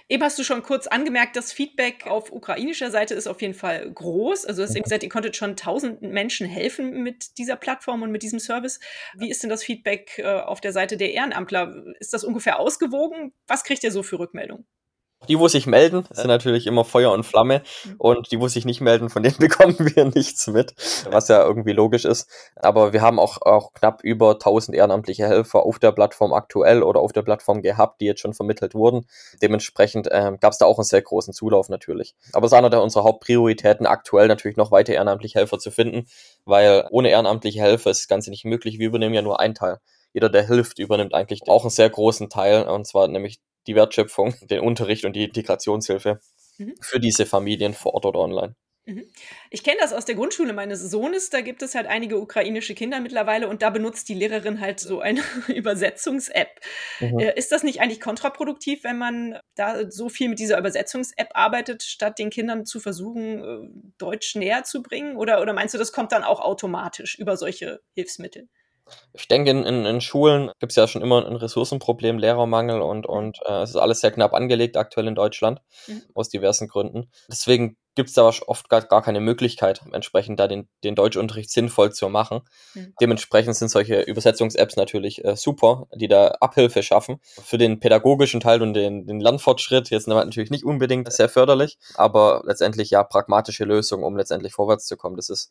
Eben 0.08 0.22
hast 0.22 0.38
du 0.38 0.44
schon 0.44 0.62
kurz 0.62 0.86
angemerkt, 0.86 1.36
das 1.36 1.52
Feedback 1.52 2.06
auf 2.06 2.32
ukrainischer 2.32 2.90
Seite 2.90 3.14
ist 3.14 3.26
auf 3.26 3.40
jeden 3.40 3.54
Fall 3.54 3.90
groß. 3.90 4.44
Also 4.44 4.62
du 4.62 4.68
hast 4.68 4.74
eben 4.74 4.84
gesagt, 4.84 5.02
ihr 5.02 5.08
konntet 5.08 5.36
schon 5.36 5.56
tausend 5.56 6.02
Menschen 6.02 6.46
helfen 6.46 7.02
mit 7.02 7.38
dieser 7.38 7.56
Plattform 7.56 8.02
und 8.02 8.10
mit 8.10 8.22
diesem 8.22 8.38
Service. 8.38 8.80
Wie 9.16 9.30
ist 9.30 9.42
denn 9.42 9.50
das 9.50 9.64
Feedback 9.64 10.18
äh, 10.18 10.40
auf 10.40 10.60
der 10.60 10.72
Seite 10.72 10.96
der 10.96 11.12
Ehrenamtler? 11.12 11.84
Ist 11.98 12.12
das 12.12 12.24
ungefähr 12.24 12.58
ausgewogen? 12.58 13.32
Was 13.46 13.64
kriegt 13.64 13.84
ihr 13.84 13.92
so 13.92 14.02
für 14.02 14.18
Rückmeldungen? 14.18 14.66
Die, 15.28 15.38
wo 15.38 15.48
sich 15.48 15.66
melden, 15.66 16.04
sind 16.10 16.26
natürlich 16.26 16.66
immer 16.66 16.84
Feuer 16.84 17.12
und 17.12 17.24
Flamme. 17.24 17.62
Mhm. 17.84 17.94
Und 17.98 18.32
die, 18.32 18.40
wo 18.40 18.48
sich 18.48 18.64
nicht 18.64 18.80
melden, 18.80 19.08
von 19.08 19.22
denen 19.22 19.36
bekommen 19.38 19.76
wir 19.78 20.04
nichts 20.06 20.46
mit, 20.48 20.74
was 21.10 21.28
ja 21.28 21.44
irgendwie 21.44 21.72
logisch 21.72 22.04
ist. 22.04 22.28
Aber 22.56 22.92
wir 22.92 23.02
haben 23.02 23.18
auch, 23.18 23.40
auch 23.42 23.72
knapp 23.72 24.02
über 24.02 24.32
1000 24.32 24.76
ehrenamtliche 24.76 25.26
Helfer 25.26 25.64
auf 25.64 25.78
der 25.78 25.92
Plattform 25.92 26.32
aktuell 26.32 26.82
oder 26.82 27.00
auf 27.00 27.12
der 27.12 27.22
Plattform 27.22 27.62
gehabt, 27.62 28.00
die 28.00 28.06
jetzt 28.06 28.20
schon 28.20 28.34
vermittelt 28.34 28.74
wurden. 28.74 29.06
Dementsprechend 29.40 30.08
ähm, 30.10 30.38
gab 30.40 30.52
es 30.52 30.58
da 30.58 30.66
auch 30.66 30.78
einen 30.78 30.84
sehr 30.84 31.02
großen 31.02 31.32
Zulauf 31.32 31.68
natürlich. 31.68 32.14
Aber 32.32 32.46
es 32.46 32.52
ist 32.52 32.58
einer 32.58 32.70
der 32.70 32.82
unserer 32.82 33.04
Hauptprioritäten, 33.04 33.86
aktuell 33.86 34.28
natürlich 34.28 34.56
noch 34.56 34.72
weiter 34.72 34.92
ehrenamtliche 34.92 35.38
Helfer 35.38 35.58
zu 35.58 35.70
finden, 35.70 36.06
weil 36.44 36.86
ohne 36.90 37.10
ehrenamtliche 37.10 37.60
Helfer 37.60 37.90
ist 37.90 38.00
das 38.02 38.08
Ganze 38.08 38.30
nicht 38.30 38.44
möglich. 38.44 38.78
Wir 38.78 38.88
übernehmen 38.88 39.14
ja 39.14 39.22
nur 39.22 39.40
einen 39.40 39.54
Teil 39.54 39.78
jeder, 40.12 40.28
der 40.28 40.46
hilft, 40.46 40.78
übernimmt 40.78 41.14
eigentlich 41.14 41.42
auch 41.48 41.62
einen 41.62 41.70
sehr 41.70 41.88
großen 41.88 42.28
Teil, 42.28 42.68
und 42.68 42.86
zwar 42.86 43.08
nämlich 43.08 43.40
die 43.66 43.74
Wertschöpfung, 43.74 44.34
den 44.42 44.60
Unterricht 44.60 45.04
und 45.04 45.14
die 45.14 45.24
Integrationshilfe 45.24 46.20
mhm. 46.58 46.74
für 46.80 47.00
diese 47.00 47.26
Familien 47.26 47.74
vor 47.74 47.94
Ort 47.94 48.06
oder 48.06 48.20
online. 48.20 48.54
Mhm. 48.84 49.06
Ich 49.50 49.62
kenne 49.62 49.78
das 49.80 49.92
aus 49.92 50.06
der 50.06 50.16
Grundschule 50.16 50.52
meines 50.52 50.80
Sohnes. 50.80 51.30
Da 51.30 51.40
gibt 51.40 51.62
es 51.62 51.74
halt 51.74 51.86
einige 51.86 52.18
ukrainische 52.18 52.74
Kinder 52.74 52.98
mittlerweile 53.00 53.48
und 53.48 53.62
da 53.62 53.70
benutzt 53.70 54.08
die 54.08 54.14
Lehrerin 54.14 54.60
halt 54.60 54.80
so 54.80 55.00
eine 55.00 55.20
Übersetzungs-App. 55.48 56.60
Mhm. 57.00 57.18
Äh, 57.18 57.38
ist 57.38 57.52
das 57.52 57.62
nicht 57.62 57.80
eigentlich 57.80 58.00
kontraproduktiv, 58.00 58.82
wenn 58.82 58.98
man 58.98 59.38
da 59.54 59.88
so 59.90 60.08
viel 60.08 60.28
mit 60.28 60.40
dieser 60.40 60.58
Übersetzungs-App 60.58 61.30
arbeitet, 61.34 61.84
statt 61.84 62.18
den 62.18 62.30
Kindern 62.30 62.66
zu 62.66 62.80
versuchen, 62.80 63.42
äh, 63.44 63.92
Deutsch 63.98 64.34
näher 64.34 64.64
zu 64.64 64.82
bringen? 64.82 65.16
Oder, 65.16 65.40
oder 65.40 65.52
meinst 65.52 65.74
du, 65.74 65.78
das 65.78 65.92
kommt 65.92 66.10
dann 66.10 66.24
auch 66.24 66.40
automatisch 66.40 67.16
über 67.18 67.36
solche 67.36 67.80
Hilfsmittel? 67.94 68.48
Ich 69.14 69.28
denke, 69.28 69.50
in, 69.50 69.64
in, 69.64 69.84
in 69.84 70.00
Schulen 70.00 70.50
gibt 70.58 70.72
es 70.72 70.76
ja 70.76 70.88
schon 70.88 71.02
immer 71.02 71.24
ein 71.24 71.36
Ressourcenproblem, 71.36 72.18
Lehrermangel 72.18 72.80
und, 72.80 73.06
und 73.06 73.38
äh, 73.46 73.62
es 73.62 73.70
ist 73.70 73.76
alles 73.76 74.00
sehr 74.00 74.10
knapp 74.10 74.34
angelegt 74.34 74.76
aktuell 74.76 75.06
in 75.06 75.14
Deutschland, 75.14 75.60
mhm. 75.86 76.02
aus 76.14 76.28
diversen 76.28 76.68
Gründen. 76.68 77.10
Deswegen 77.28 77.76
gibt 77.94 78.08
es 78.08 78.14
da 78.14 78.30
oft 78.46 78.70
gar, 78.70 78.80
gar 78.82 79.02
keine 79.02 79.20
Möglichkeit, 79.20 79.82
entsprechend 79.92 80.40
da 80.40 80.48
den, 80.48 80.68
den 80.82 80.94
Deutschunterricht 80.94 81.50
sinnvoll 81.50 81.92
zu 81.92 82.08
machen. 82.08 82.40
Mhm. 82.74 82.94
Dementsprechend 83.00 83.54
sind 83.54 83.68
solche 83.68 84.00
Übersetzungs-Apps 84.00 84.76
natürlich 84.76 85.24
äh, 85.24 85.36
super, 85.36 85.88
die 85.94 86.08
da 86.08 86.28
Abhilfe 86.40 86.82
schaffen. 86.82 87.18
Für 87.22 87.58
den 87.58 87.80
pädagogischen 87.80 88.40
Teil 88.40 88.62
und 88.62 88.72
den, 88.74 89.06
den 89.06 89.20
Lernfortschritt 89.20 89.90
jetzt 89.90 90.08
natürlich 90.08 90.50
nicht 90.50 90.64
unbedingt 90.64 91.12
sehr 91.12 91.28
förderlich, 91.28 91.78
aber 91.94 92.42
letztendlich 92.46 92.90
ja 92.90 93.04
pragmatische 93.04 93.64
Lösung, 93.64 94.04
um 94.04 94.16
letztendlich 94.16 94.54
vorwärts 94.54 94.86
zu 94.86 94.96
kommen. 94.96 95.16
Das 95.16 95.28
ist 95.28 95.50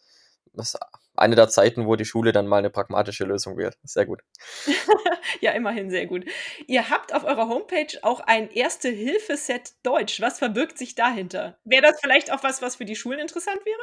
das 0.53 0.73
ist 0.73 0.79
eine 1.15 1.35
der 1.35 1.49
Zeiten, 1.49 1.85
wo 1.85 1.95
die 1.95 2.05
Schule 2.05 2.31
dann 2.31 2.47
mal 2.47 2.57
eine 2.57 2.69
pragmatische 2.69 3.25
Lösung 3.25 3.57
wählt. 3.57 3.77
Sehr 3.83 4.05
gut. 4.05 4.21
ja, 5.41 5.51
immerhin 5.51 5.89
sehr 5.89 6.07
gut. 6.07 6.25
Ihr 6.67 6.89
habt 6.89 7.13
auf 7.13 7.23
eurer 7.23 7.47
Homepage 7.47 7.97
auch 8.01 8.21
ein 8.21 8.49
Erste-Hilfe-Set 8.49 9.73
Deutsch. 9.83 10.21
Was 10.21 10.39
verbirgt 10.39 10.77
sich 10.77 10.95
dahinter? 10.95 11.57
Wäre 11.63 11.83
das 11.83 11.99
vielleicht 12.01 12.31
auch 12.31 12.43
was, 12.43 12.61
was 12.61 12.77
für 12.77 12.85
die 12.85 12.95
Schulen 12.95 13.19
interessant 13.19 13.59
wäre? 13.65 13.81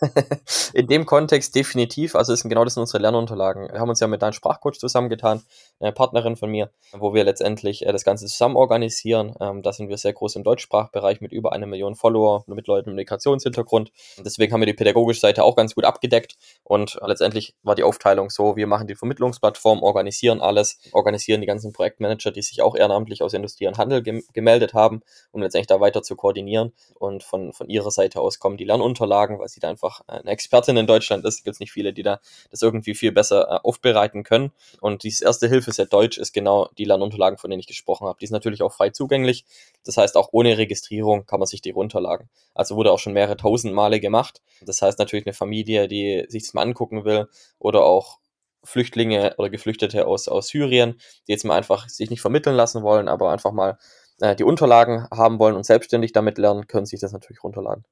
In 0.74 0.86
dem 0.88 1.06
Kontext 1.06 1.54
definitiv. 1.54 2.16
Also, 2.16 2.32
es 2.32 2.40
sind 2.40 2.48
genau 2.48 2.64
das 2.64 2.74
sind 2.74 2.80
unsere 2.80 3.02
Lernunterlagen. 3.02 3.68
Wir 3.70 3.80
haben 3.80 3.88
uns 3.88 4.00
ja 4.00 4.06
mit 4.06 4.22
deinem 4.22 4.32
Sprachcoach 4.32 4.78
zusammengetan, 4.78 5.42
eine 5.80 5.92
Partnerin 5.92 6.36
von 6.36 6.50
mir, 6.50 6.70
wo 6.92 7.14
wir 7.14 7.24
letztendlich 7.24 7.86
äh, 7.86 7.92
das 7.92 8.04
Ganze 8.04 8.26
zusammen 8.26 8.56
organisieren. 8.56 9.34
Ähm, 9.40 9.62
da 9.62 9.72
sind 9.72 9.88
wir 9.88 9.96
sehr 9.96 10.12
groß 10.12 10.36
im 10.36 10.44
Deutschsprachbereich 10.44 11.20
mit 11.20 11.32
über 11.32 11.52
eine 11.52 11.66
Million 11.66 11.94
Follower, 11.94 12.44
mit 12.46 12.66
Leuten 12.66 12.90
mit 12.90 12.96
Migrationshintergrund. 12.96 13.92
Deswegen 14.18 14.52
haben 14.52 14.60
wir 14.60 14.66
die 14.66 14.74
pädagogische 14.74 15.20
Seite 15.20 15.44
auch 15.44 15.56
ganz 15.56 15.74
gut 15.74 15.84
abgedeckt. 15.84 16.36
Und 16.64 16.98
letztendlich 17.04 17.54
war 17.62 17.74
die 17.74 17.84
Aufteilung 17.84 18.30
so, 18.30 18.56
wir 18.56 18.66
machen 18.66 18.86
die 18.86 18.96
Vermittlungsplattform, 18.96 19.82
organisieren 19.82 20.40
alles, 20.40 20.78
organisieren 20.92 21.40
die 21.40 21.46
ganzen 21.46 21.72
Projektmanager, 21.72 22.32
die 22.32 22.42
sich 22.42 22.62
auch 22.62 22.74
ehrenamtlich 22.74 23.22
aus 23.22 23.34
Industrie 23.34 23.68
und 23.68 23.78
Handel 23.78 24.02
gem 24.02 24.22
gemeldet 24.32 24.74
haben, 24.74 25.00
um 25.30 25.42
letztendlich 25.42 25.68
da 25.68 25.80
weiter 25.80 26.02
zu 26.02 26.16
koordinieren. 26.16 26.72
Und 26.94 27.22
von, 27.22 27.52
von 27.52 27.68
ihrer 27.68 27.90
Seite 27.90 28.20
aus 28.20 28.38
kommen 28.38 28.56
die 28.56 28.64
Lernunterlagen, 28.64 29.38
weil 29.38 29.48
sie 29.48 29.60
dann 29.60 29.75
einfach 29.76 30.00
eine 30.06 30.30
Expertin 30.30 30.76
in 30.76 30.86
Deutschland 30.86 31.24
ist. 31.24 31.44
Gibt 31.44 31.54
es 31.54 31.60
nicht 31.60 31.72
viele, 31.72 31.92
die 31.92 32.02
da 32.02 32.20
das 32.50 32.62
irgendwie 32.62 32.94
viel 32.94 33.12
besser 33.12 33.48
äh, 33.50 33.58
aufbereiten 33.62 34.24
können. 34.24 34.52
Und 34.80 35.02
dieses 35.02 35.20
erste 35.20 35.48
Hilfeset 35.48 35.92
Deutsch 35.92 36.18
ist 36.18 36.32
genau 36.32 36.68
die 36.78 36.84
Lernunterlagen, 36.84 37.38
von 37.38 37.50
denen 37.50 37.60
ich 37.60 37.66
gesprochen 37.66 38.06
habe. 38.06 38.18
Die 38.20 38.26
sind 38.26 38.32
natürlich 38.32 38.62
auch 38.62 38.72
frei 38.72 38.90
zugänglich. 38.90 39.44
Das 39.84 39.96
heißt, 39.96 40.16
auch 40.16 40.30
ohne 40.32 40.56
Registrierung 40.56 41.26
kann 41.26 41.40
man 41.40 41.46
sich 41.46 41.60
die 41.60 41.70
runterladen. 41.70 42.30
Also 42.54 42.76
wurde 42.76 42.90
auch 42.90 42.98
schon 42.98 43.12
mehrere 43.12 43.36
tausend 43.36 43.74
Male 43.74 44.00
gemacht. 44.00 44.40
Das 44.62 44.80
heißt 44.80 44.98
natürlich 44.98 45.26
eine 45.26 45.34
Familie, 45.34 45.88
die 45.88 46.24
sich 46.28 46.44
das 46.44 46.54
mal 46.54 46.62
angucken 46.62 47.04
will 47.04 47.28
oder 47.58 47.84
auch 47.84 48.18
Flüchtlinge 48.64 49.34
oder 49.36 49.50
Geflüchtete 49.50 50.06
aus, 50.06 50.26
aus 50.26 50.48
Syrien, 50.48 50.96
die 51.28 51.32
jetzt 51.32 51.44
mal 51.44 51.56
einfach 51.56 51.88
sich 51.88 52.10
nicht 52.10 52.20
vermitteln 52.20 52.56
lassen 52.56 52.82
wollen, 52.82 53.08
aber 53.08 53.30
einfach 53.30 53.52
mal 53.52 53.78
äh, 54.20 54.34
die 54.34 54.44
Unterlagen 54.44 55.06
haben 55.10 55.38
wollen 55.38 55.56
und 55.56 55.64
selbstständig 55.64 56.12
damit 56.12 56.38
lernen, 56.38 56.66
können 56.66 56.86
sich 56.86 57.00
das 57.00 57.12
natürlich 57.12 57.44
runterladen. 57.44 57.84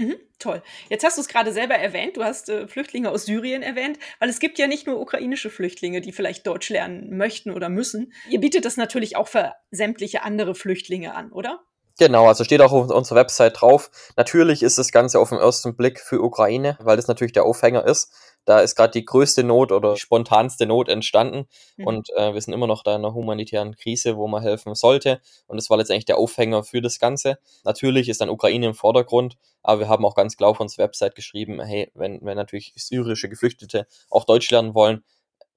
Mhm, 0.00 0.16
toll. 0.38 0.62
Jetzt 0.88 1.04
hast 1.04 1.18
du 1.18 1.22
es 1.22 1.28
gerade 1.28 1.52
selber 1.52 1.74
erwähnt, 1.74 2.16
du 2.16 2.22
hast 2.22 2.48
äh, 2.48 2.68
Flüchtlinge 2.68 3.10
aus 3.10 3.26
Syrien 3.26 3.62
erwähnt, 3.62 3.98
weil 4.20 4.28
es 4.28 4.38
gibt 4.38 4.56
ja 4.58 4.68
nicht 4.68 4.86
nur 4.86 5.00
ukrainische 5.00 5.50
Flüchtlinge, 5.50 6.00
die 6.00 6.12
vielleicht 6.12 6.46
Deutsch 6.46 6.68
lernen 6.70 7.16
möchten 7.16 7.50
oder 7.50 7.68
müssen. 7.68 8.12
Ihr 8.28 8.38
bietet 8.38 8.64
das 8.64 8.76
natürlich 8.76 9.16
auch 9.16 9.26
für 9.26 9.54
sämtliche 9.72 10.22
andere 10.22 10.54
Flüchtlinge 10.54 11.16
an, 11.16 11.32
oder? 11.32 11.64
Genau, 11.98 12.28
also 12.28 12.44
steht 12.44 12.60
auch 12.60 12.70
auf 12.72 12.90
unserer 12.90 13.18
Website 13.18 13.60
drauf. 13.60 13.90
Natürlich 14.16 14.62
ist 14.62 14.78
das 14.78 14.92
Ganze 14.92 15.18
auf 15.18 15.30
den 15.30 15.38
ersten 15.38 15.76
Blick 15.76 15.98
für 15.98 16.22
Ukraine, 16.22 16.78
weil 16.80 16.96
das 16.96 17.08
natürlich 17.08 17.32
der 17.32 17.44
Aufhänger 17.44 17.84
ist. 17.84 18.12
Da 18.44 18.60
ist 18.60 18.76
gerade 18.76 18.92
die 18.92 19.04
größte 19.04 19.42
Not 19.42 19.72
oder 19.72 19.96
spontanste 19.96 20.64
Not 20.64 20.88
entstanden. 20.88 21.48
Mhm. 21.76 21.86
Und 21.86 22.10
äh, 22.16 22.32
wir 22.32 22.40
sind 22.40 22.54
immer 22.54 22.68
noch 22.68 22.84
da 22.84 22.94
in 22.94 23.04
einer 23.04 23.14
humanitären 23.14 23.74
Krise, 23.74 24.16
wo 24.16 24.28
man 24.28 24.42
helfen 24.42 24.76
sollte. 24.76 25.20
Und 25.48 25.56
das 25.56 25.68
war 25.70 25.76
letztendlich 25.76 26.06
der 26.06 26.18
Aufhänger 26.18 26.62
für 26.62 26.80
das 26.80 27.00
Ganze. 27.00 27.38
Natürlich 27.64 28.08
ist 28.08 28.20
dann 28.20 28.30
Ukraine 28.30 28.66
im 28.68 28.74
Vordergrund, 28.74 29.36
aber 29.64 29.80
wir 29.80 29.88
haben 29.88 30.06
auch 30.06 30.14
ganz 30.14 30.36
klar 30.36 30.50
auf 30.50 30.60
unserer 30.60 30.84
Website 30.84 31.16
geschrieben, 31.16 31.60
hey, 31.60 31.90
wenn, 31.94 32.20
wenn 32.22 32.36
natürlich 32.36 32.72
syrische 32.76 33.28
Geflüchtete 33.28 33.88
auch 34.08 34.24
Deutsch 34.24 34.50
lernen 34.50 34.74
wollen, 34.74 35.02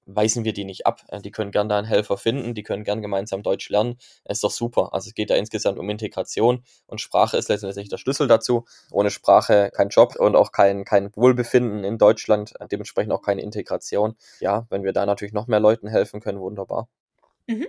weisen 0.06 0.44
wir 0.44 0.52
die 0.52 0.64
nicht 0.64 0.86
ab. 0.86 1.02
Äh, 1.08 1.20
die 1.20 1.30
können 1.30 1.50
gern 1.50 1.68
da 1.68 1.78
einen 1.78 1.86
Helfer 1.86 2.16
finden, 2.16 2.54
die 2.54 2.62
können 2.62 2.84
gern 2.84 3.02
gemeinsam 3.02 3.42
Deutsch 3.42 3.68
lernen. 3.68 3.96
Ist 4.24 4.44
doch 4.44 4.50
super. 4.50 4.90
Also 4.92 5.08
es 5.08 5.14
geht 5.14 5.30
ja 5.30 5.36
insgesamt 5.36 5.78
um 5.78 5.88
Integration 5.90 6.64
und 6.86 7.00
Sprache 7.00 7.36
ist 7.36 7.48
letztendlich 7.48 7.88
der 7.88 7.98
Schlüssel 7.98 8.28
dazu. 8.28 8.64
Ohne 8.90 9.10
Sprache 9.10 9.70
kein 9.74 9.88
Job 9.88 10.16
und 10.16 10.36
auch 10.36 10.52
kein, 10.52 10.84
kein 10.84 11.14
Wohlbefinden 11.16 11.84
in 11.84 11.98
Deutschland, 11.98 12.54
äh, 12.60 12.66
dementsprechend 12.68 13.12
auch 13.12 13.22
keine 13.22 13.42
Integration. 13.42 14.16
Ja, 14.40 14.66
wenn 14.70 14.84
wir 14.84 14.92
da 14.92 15.06
natürlich 15.06 15.32
noch 15.32 15.46
mehr 15.46 15.60
Leuten 15.60 15.88
helfen 15.88 16.20
können, 16.20 16.40
wunderbar. 16.40 16.88
Mhm. 17.46 17.66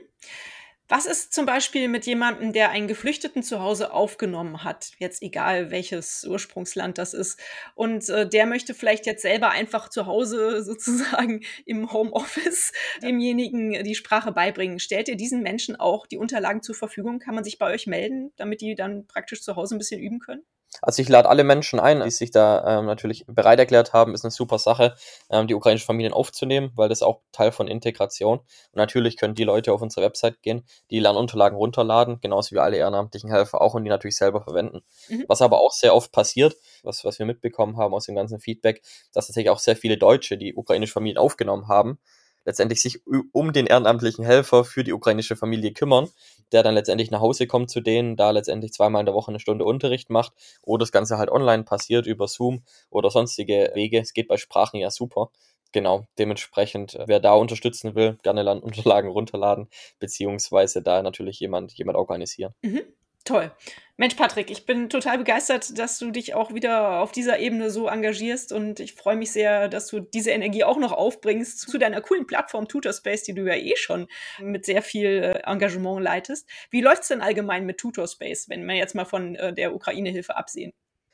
Was 0.89 1.05
ist 1.05 1.33
zum 1.33 1.45
Beispiel 1.45 1.87
mit 1.87 2.05
jemandem, 2.05 2.51
der 2.51 2.71
einen 2.71 2.89
Geflüchteten 2.89 3.41
zu 3.41 3.61
Hause 3.61 3.93
aufgenommen 3.93 4.65
hat, 4.65 4.91
jetzt 4.99 5.21
egal 5.21 5.71
welches 5.71 6.25
Ursprungsland 6.25 6.97
das 6.97 7.13
ist, 7.13 7.39
und 7.73 8.09
äh, 8.09 8.27
der 8.27 8.45
möchte 8.45 8.73
vielleicht 8.73 9.05
jetzt 9.05 9.21
selber 9.21 9.51
einfach 9.51 9.87
zu 9.89 10.05
Hause 10.05 10.61
sozusagen 10.63 11.41
im 11.65 11.91
Homeoffice 11.93 12.73
demjenigen 13.01 13.83
die 13.83 13.95
Sprache 13.95 14.33
beibringen? 14.33 14.79
Stellt 14.79 15.07
ihr 15.07 15.15
diesen 15.15 15.41
Menschen 15.41 15.77
auch 15.77 16.05
die 16.05 16.17
Unterlagen 16.17 16.61
zur 16.61 16.75
Verfügung? 16.75 17.19
Kann 17.19 17.35
man 17.35 17.45
sich 17.45 17.57
bei 17.57 17.73
euch 17.73 17.87
melden, 17.87 18.33
damit 18.35 18.59
die 18.59 18.75
dann 18.75 19.07
praktisch 19.07 19.41
zu 19.41 19.55
Hause 19.55 19.75
ein 19.75 19.79
bisschen 19.79 20.01
üben 20.01 20.19
können? 20.19 20.43
Also 20.81 21.01
ich 21.01 21.09
lade 21.09 21.29
alle 21.29 21.43
Menschen 21.43 21.79
ein, 21.79 22.01
die 22.01 22.09
sich 22.09 22.31
da 22.31 22.79
ähm, 22.79 22.85
natürlich 22.85 23.25
bereit 23.27 23.59
erklärt 23.59 23.93
haben, 23.93 24.13
ist 24.13 24.23
eine 24.23 24.31
super 24.31 24.57
Sache, 24.59 24.95
ähm, 25.29 25.47
die 25.47 25.55
ukrainischen 25.55 25.85
Familien 25.85 26.13
aufzunehmen, 26.13 26.71
weil 26.75 26.89
das 26.89 27.01
auch 27.01 27.21
Teil 27.31 27.51
von 27.51 27.67
Integration. 27.67 28.39
Und 28.39 28.75
natürlich 28.75 29.17
können 29.17 29.35
die 29.35 29.43
Leute 29.43 29.73
auf 29.73 29.81
unsere 29.81 30.05
Website 30.05 30.41
gehen, 30.41 30.63
die 30.89 30.99
Lernunterlagen 30.99 31.57
runterladen, 31.57 32.19
genauso 32.21 32.55
wie 32.55 32.59
alle 32.59 32.77
ehrenamtlichen 32.77 33.29
Helfer 33.29 33.61
auch 33.61 33.73
und 33.73 33.83
die 33.83 33.89
natürlich 33.89 34.17
selber 34.17 34.41
verwenden. 34.41 34.81
Mhm. 35.09 35.25
Was 35.27 35.41
aber 35.41 35.61
auch 35.61 35.71
sehr 35.71 35.95
oft 35.95 36.11
passiert, 36.11 36.55
was, 36.83 37.05
was 37.05 37.19
wir 37.19 37.25
mitbekommen 37.25 37.77
haben 37.77 37.93
aus 37.93 38.05
dem 38.05 38.15
ganzen 38.15 38.39
Feedback, 38.39 38.81
dass 39.13 39.27
tatsächlich 39.27 39.49
auch 39.49 39.59
sehr 39.59 39.75
viele 39.75 39.97
Deutsche, 39.97 40.37
die 40.37 40.55
ukrainische 40.55 40.93
Familien 40.93 41.17
aufgenommen 41.17 41.67
haben, 41.67 41.99
letztendlich 42.45 42.81
sich 42.81 43.01
um 43.31 43.53
den 43.53 43.67
ehrenamtlichen 43.67 44.25
Helfer 44.25 44.63
für 44.63 44.83
die 44.83 44.93
ukrainische 44.93 45.35
Familie 45.35 45.73
kümmern, 45.73 46.09
der 46.51 46.63
dann 46.63 46.75
letztendlich 46.75 47.11
nach 47.11 47.21
Hause 47.21 47.47
kommt 47.47 47.69
zu 47.69 47.81
denen, 47.81 48.15
da 48.15 48.31
letztendlich 48.31 48.73
zweimal 48.73 49.01
in 49.01 49.05
der 49.05 49.15
Woche 49.15 49.29
eine 49.29 49.39
Stunde 49.39 49.65
Unterricht 49.65 50.09
macht 50.09 50.33
oder 50.61 50.83
das 50.83 50.91
Ganze 50.91 51.17
halt 51.17 51.31
online 51.31 51.63
passiert 51.63 52.05
über 52.05 52.27
Zoom 52.27 52.63
oder 52.89 53.09
sonstige 53.09 53.71
Wege. 53.73 53.99
Es 53.99 54.13
geht 54.13 54.27
bei 54.27 54.37
Sprachen 54.37 54.79
ja 54.79 54.91
super. 54.91 55.29
Genau, 55.71 56.05
dementsprechend, 56.19 56.99
wer 57.07 57.19
da 57.19 57.33
unterstützen 57.33 57.95
will, 57.95 58.17
gerne 58.21 58.43
Landunterlagen 58.43 59.09
runterladen, 59.11 59.67
beziehungsweise 59.97 60.83
da 60.83 61.01
natürlich 61.01 61.39
jemand, 61.39 61.73
jemand 61.73 61.97
organisieren. 61.97 62.53
Mhm. 62.61 62.83
Toll. 63.25 63.51
Mensch, 63.95 64.15
Patrick, 64.15 64.49
ich 64.49 64.65
bin 64.65 64.89
total 64.89 65.19
begeistert, 65.19 65.77
dass 65.77 65.99
du 65.99 66.11
dich 66.11 66.33
auch 66.33 66.53
wieder 66.53 66.99
auf 66.99 67.11
dieser 67.11 67.39
Ebene 67.39 67.69
so 67.69 67.87
engagierst 67.87 68.51
und 68.51 68.79
ich 68.79 68.95
freue 68.95 69.15
mich 69.15 69.31
sehr, 69.31 69.69
dass 69.69 69.87
du 69.87 69.99
diese 69.99 70.31
Energie 70.31 70.63
auch 70.63 70.77
noch 70.77 70.91
aufbringst 70.91 71.59
zu 71.59 71.77
deiner 71.77 72.01
coolen 72.01 72.27
Plattform 72.27 72.67
Tutorspace, 72.67 73.23
die 73.23 73.33
du 73.33 73.45
ja 73.45 73.55
eh 73.55 73.75
schon 73.77 74.07
mit 74.41 74.65
sehr 74.65 74.81
viel 74.81 75.07
äh, 75.23 75.39
Engagement 75.49 76.01
leitest. 76.01 76.49
Wie 76.71 76.81
läuft 76.81 77.03
es 77.03 77.09
denn 77.09 77.21
allgemein 77.21 77.65
mit 77.65 77.77
Tutorspace, 77.77 78.49
wenn 78.49 78.65
wir 78.65 78.75
jetzt 78.75 78.95
mal 78.95 79.05
von 79.05 79.35
äh, 79.35 79.53
der 79.53 79.73
Ukraine-Hilfe 79.73 80.35
absehen? 80.35 80.73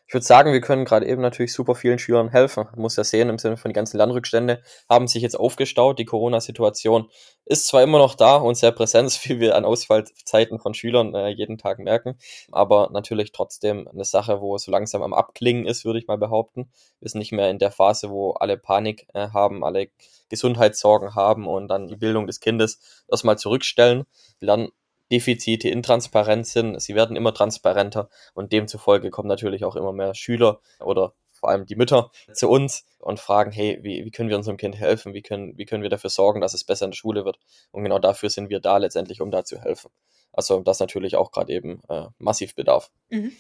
Ich 0.10 0.14
würde 0.16 0.26
sagen, 0.26 0.54
wir 0.54 0.60
können 0.60 0.86
gerade 0.86 1.06
eben 1.06 1.22
natürlich 1.22 1.54
super 1.54 1.76
vielen 1.76 2.00
Schülern 2.00 2.30
helfen. 2.30 2.66
Man 2.72 2.82
muss 2.82 2.96
ja 2.96 3.04
sehen, 3.04 3.30
im 3.30 3.38
Sinne 3.38 3.58
von 3.58 3.70
die 3.70 3.76
ganzen 3.76 3.98
Lernrückstände 3.98 4.60
haben 4.90 5.08
sich 5.08 5.22
jetzt 5.22 5.40
aufgestaut. 5.40 6.00
Die 6.00 6.06
Corona-Situation 6.06 7.12
ist 7.46 7.68
zwar 7.68 7.84
immer 7.84 8.00
noch 8.00 8.16
da 8.16 8.38
und 8.38 8.56
sehr 8.56 8.72
präsent, 8.72 9.20
wie 9.26 9.40
wir 9.40 9.56
an 9.56 9.66
Ausfallzeiten 9.66 10.58
von 10.58 10.74
Schülern 10.74 11.14
äh, 11.14 11.28
jeden 11.28 11.60
Tag 11.60 11.78
merken, 11.78 12.18
aber 12.52 12.90
natürlich 12.92 13.34
trotzdem 13.34 13.88
eine 13.88 14.04
Sache, 14.04 14.42
wo 14.42 14.56
es 14.56 14.64
so 14.64 14.72
langsam 14.72 15.04
am 15.04 15.14
Abklingen 15.14 15.68
ist, 15.68 15.86
würde 15.86 16.00
ich 16.00 16.08
mal 16.08 16.18
behaupten. 16.18 16.72
Wir 17.00 17.10
sind 17.10 17.20
nicht 17.20 17.32
mehr 17.32 17.52
in 17.52 17.60
der 17.60 17.70
Phase, 17.70 18.10
wo 18.10 18.32
alle 18.32 18.58
Panik 18.58 19.06
äh, 19.14 19.30
haben, 19.30 19.64
alle 19.64 19.90
Gesundheitssorgen 20.30 21.14
haben 21.14 21.48
und 21.48 21.68
dann 21.68 21.88
die 21.88 21.98
Bildung 21.98 22.26
des 22.26 22.40
Kindes 22.40 22.80
erstmal 23.12 23.38
zurückstellen. 23.38 24.06
Lernen 24.40 24.70
Defizite 25.12 25.70
intransparent 25.70 26.46
sind. 26.48 26.82
Sie 26.82 26.96
werden 26.96 27.16
immer 27.16 27.34
transparenter 27.34 28.10
und 28.34 28.52
demzufolge 28.52 29.10
kommen 29.10 29.28
natürlich 29.28 29.66
auch 29.66 29.76
immer 29.76 29.94
mehr 29.94 30.16
Schüler 30.16 30.60
oder 30.80 31.14
vor 31.40 31.50
allem 31.50 31.66
die 31.66 31.76
Mütter 31.76 32.12
zu 32.34 32.50
uns 32.50 32.86
und 33.00 33.20
fragen, 33.20 33.52
hey, 33.52 33.80
wie, 33.82 34.04
wie 34.06 34.12
können 34.12 34.30
wir 34.30 34.38
unserem 34.38 34.58
Kind 34.58 34.76
helfen? 34.76 35.14
Wie 35.14 35.22
können, 35.22 35.58
wie 35.58 35.66
können 35.66 35.84
wir 35.84 35.90
dafür 35.90 36.10
sorgen, 36.10 36.42
dass 36.42 36.54
es 36.54 36.64
besser 36.64 36.86
in 36.86 36.92
der 36.92 36.98
Schule 36.98 37.26
wird? 37.26 37.40
Und 37.72 37.84
genau 37.84 37.98
dafür 37.98 38.30
sind 38.30 38.50
wir 38.50 38.60
da 38.60 38.78
letztendlich, 38.78 39.22
um 39.22 39.32
da 39.32 39.46
zu 39.46 39.60
helfen. 39.60 39.90
Also 40.34 40.60
das 40.60 40.80
natürlich 40.80 41.16
auch 41.16 41.32
gerade 41.32 41.54
eben 41.54 41.82
äh, 41.90 42.08
massiv 42.18 42.56
bedarf. 42.56 42.92
Mhm. 43.10 43.32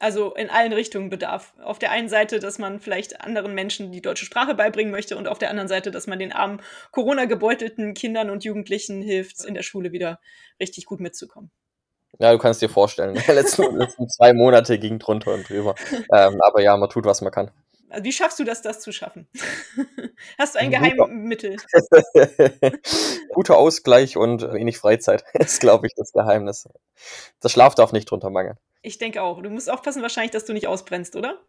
Also 0.00 0.34
in 0.34 0.48
allen 0.48 0.72
Richtungen 0.72 1.10
Bedarf. 1.10 1.54
Auf 1.62 1.78
der 1.78 1.90
einen 1.90 2.08
Seite, 2.08 2.38
dass 2.38 2.58
man 2.58 2.78
vielleicht 2.80 3.20
anderen 3.20 3.54
Menschen 3.54 3.90
die 3.90 4.00
deutsche 4.00 4.26
Sprache 4.26 4.54
beibringen 4.54 4.92
möchte 4.92 5.16
und 5.16 5.26
auf 5.26 5.38
der 5.38 5.50
anderen 5.50 5.68
Seite, 5.68 5.90
dass 5.90 6.06
man 6.06 6.18
den 6.18 6.32
armen 6.32 6.60
Corona-gebeutelten 6.92 7.94
Kindern 7.94 8.30
und 8.30 8.44
Jugendlichen 8.44 9.02
hilft, 9.02 9.44
in 9.44 9.54
der 9.54 9.62
Schule 9.62 9.90
wieder 9.90 10.20
richtig 10.60 10.86
gut 10.86 11.00
mitzukommen. 11.00 11.50
Ja, 12.18 12.32
du 12.32 12.38
kannst 12.38 12.62
dir 12.62 12.68
vorstellen, 12.68 13.14
die 13.14 13.32
letzten, 13.32 13.76
letzten 13.76 14.08
zwei 14.08 14.32
Monate 14.32 14.78
ging 14.78 14.98
drunter 14.98 15.34
und 15.34 15.48
drüber. 15.48 15.74
Ähm, 16.12 16.40
aber 16.40 16.62
ja, 16.62 16.76
man 16.76 16.88
tut, 16.88 17.04
was 17.04 17.20
man 17.20 17.32
kann. 17.32 17.50
Also 17.90 18.04
wie 18.04 18.12
schaffst 18.12 18.38
du 18.38 18.44
das, 18.44 18.60
das 18.60 18.80
zu 18.80 18.92
schaffen? 18.92 19.28
Hast 20.38 20.54
du 20.54 20.58
ein 20.58 20.70
Geheimmittel? 20.70 21.56
Guter 23.32 23.56
Ausgleich 23.56 24.16
und 24.16 24.42
wenig 24.52 24.76
Freizeit 24.76 25.24
ist, 25.32 25.60
glaube 25.60 25.86
ich, 25.86 25.94
das 25.96 26.12
Geheimnis. 26.12 26.68
Das 27.40 27.52
Schlaf 27.52 27.74
darf 27.74 27.92
nicht 27.92 28.10
drunter 28.10 28.28
mangeln. 28.28 28.58
Ich 28.82 28.98
denke 28.98 29.22
auch. 29.22 29.42
Du 29.42 29.50
musst 29.50 29.70
aufpassen 29.70 30.02
wahrscheinlich, 30.02 30.32
dass 30.32 30.44
du 30.44 30.52
nicht 30.52 30.66
ausbrennst, 30.66 31.16
oder? 31.16 31.40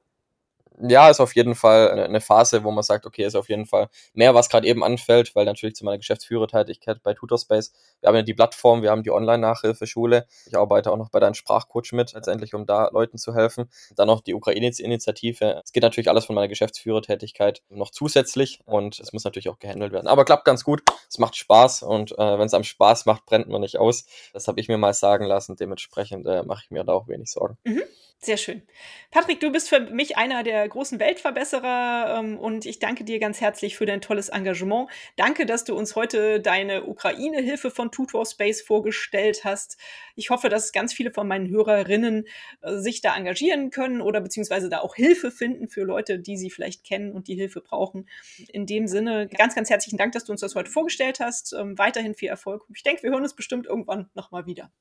Ja, 0.81 1.09
ist 1.09 1.19
auf 1.19 1.35
jeden 1.35 1.55
Fall 1.55 1.91
eine 1.91 2.21
Phase, 2.21 2.63
wo 2.63 2.71
man 2.71 2.83
sagt, 2.83 3.05
okay, 3.05 3.25
ist 3.25 3.35
auf 3.35 3.49
jeden 3.49 3.65
Fall 3.65 3.89
mehr, 4.13 4.33
was 4.33 4.49
gerade 4.49 4.67
eben 4.67 4.83
anfällt, 4.83 5.35
weil 5.35 5.45
natürlich 5.45 5.75
zu 5.75 5.85
meiner 5.85 5.97
Geschäftsführertätigkeit 5.97 7.03
bei 7.03 7.13
Tutorspace, 7.13 7.73
wir 8.01 8.07
haben 8.07 8.15
ja 8.15 8.21
die 8.21 8.33
Plattform, 8.33 8.81
wir 8.81 8.91
haben 8.91 9.03
die 9.03 9.11
Online-Nachhilfeschule, 9.11 10.25
ich 10.45 10.57
arbeite 10.57 10.91
auch 10.91 10.97
noch 10.97 11.09
bei 11.09 11.19
deinem 11.19 11.33
Sprachcoach 11.33 11.91
mit, 11.91 12.13
letztendlich, 12.13 12.53
um 12.53 12.65
da 12.65 12.89
Leuten 12.91 13.17
zu 13.17 13.35
helfen. 13.35 13.69
Dann 13.95 14.07
noch 14.07 14.21
die 14.21 14.33
Ukraine-Initiative. 14.33 15.61
Es 15.63 15.71
geht 15.71 15.83
natürlich 15.83 16.09
alles 16.09 16.25
von 16.25 16.35
meiner 16.35 16.47
Geschäftsführertätigkeit 16.47 17.61
noch 17.69 17.91
zusätzlich 17.91 18.61
und 18.65 18.99
es 18.99 19.11
muss 19.13 19.23
natürlich 19.23 19.49
auch 19.49 19.59
gehandelt 19.59 19.91
werden. 19.91 20.07
Aber 20.07 20.25
klappt 20.25 20.45
ganz 20.45 20.63
gut, 20.63 20.81
es 21.09 21.17
macht 21.17 21.35
Spaß 21.35 21.83
und 21.83 22.13
äh, 22.13 22.39
wenn 22.39 22.45
es 22.45 22.53
am 22.53 22.63
Spaß 22.63 23.05
macht, 23.05 23.25
brennt 23.25 23.47
man 23.47 23.61
nicht 23.61 23.77
aus. 23.77 24.05
Das 24.33 24.47
habe 24.47 24.59
ich 24.59 24.67
mir 24.67 24.77
mal 24.77 24.93
sagen 24.93 25.25
lassen, 25.25 25.55
dementsprechend 25.55 26.25
äh, 26.25 26.43
mache 26.43 26.63
ich 26.65 26.71
mir 26.71 26.83
da 26.83 26.93
auch 26.93 27.07
wenig 27.07 27.29
Sorgen. 27.29 27.57
Mhm. 27.63 27.83
Sehr 28.21 28.35
schön. 28.35 28.63
Patrick, 29.11 29.39
du 29.39 29.49
bist 29.49 29.69
für 29.69 29.79
mich 29.79 30.17
einer 30.17 30.43
der 30.43 30.67
großen 30.69 30.99
Weltverbesserer 30.99 32.19
ähm, 32.19 32.37
und 32.37 32.65
ich 32.65 32.79
danke 32.79 33.03
dir 33.03 33.19
ganz 33.19 33.41
herzlich 33.41 33.75
für 33.75 33.85
dein 33.85 34.01
tolles 34.01 34.29
Engagement. 34.29 34.89
Danke, 35.15 35.45
dass 35.45 35.63
du 35.63 35.75
uns 35.75 35.95
heute 35.95 36.39
deine 36.39 36.85
Ukraine-Hilfe 36.85 37.71
von 37.71 37.91
Tutor 37.91 38.25
Space 38.25 38.61
vorgestellt 38.61 39.43
hast. 39.43 39.77
Ich 40.15 40.29
hoffe, 40.29 40.49
dass 40.49 40.71
ganz 40.71 40.93
viele 40.93 41.11
von 41.11 41.27
meinen 41.27 41.49
Hörerinnen 41.49 42.25
äh, 42.61 42.77
sich 42.77 43.01
da 43.01 43.15
engagieren 43.15 43.69
können 43.71 44.01
oder 44.01 44.21
beziehungsweise 44.21 44.69
da 44.69 44.79
auch 44.79 44.95
Hilfe 44.95 45.31
finden 45.31 45.67
für 45.67 45.83
Leute, 45.83 46.19
die 46.19 46.37
sie 46.37 46.49
vielleicht 46.49 46.83
kennen 46.83 47.11
und 47.11 47.27
die 47.27 47.35
Hilfe 47.35 47.61
brauchen. 47.61 48.07
In 48.49 48.65
dem 48.65 48.87
Sinne, 48.87 49.27
ganz, 49.27 49.55
ganz 49.55 49.69
herzlichen 49.69 49.97
Dank, 49.97 50.13
dass 50.13 50.25
du 50.25 50.31
uns 50.31 50.41
das 50.41 50.55
heute 50.55 50.69
vorgestellt 50.69 51.19
hast. 51.19 51.53
Ähm, 51.53 51.77
weiterhin 51.77 52.15
viel 52.15 52.29
Erfolg. 52.29 52.65
Ich 52.73 52.83
denke, 52.83 53.03
wir 53.03 53.11
hören 53.11 53.23
uns 53.23 53.35
bestimmt 53.35 53.65
irgendwann 53.65 54.09
nochmal 54.13 54.45
wieder. 54.45 54.71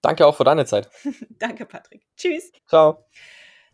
Danke 0.00 0.26
auch 0.26 0.36
für 0.36 0.44
deine 0.44 0.64
Zeit. 0.64 0.88
Danke, 1.30 1.66
Patrick. 1.66 2.06
Tschüss. 2.16 2.52
Ciao. 2.66 3.04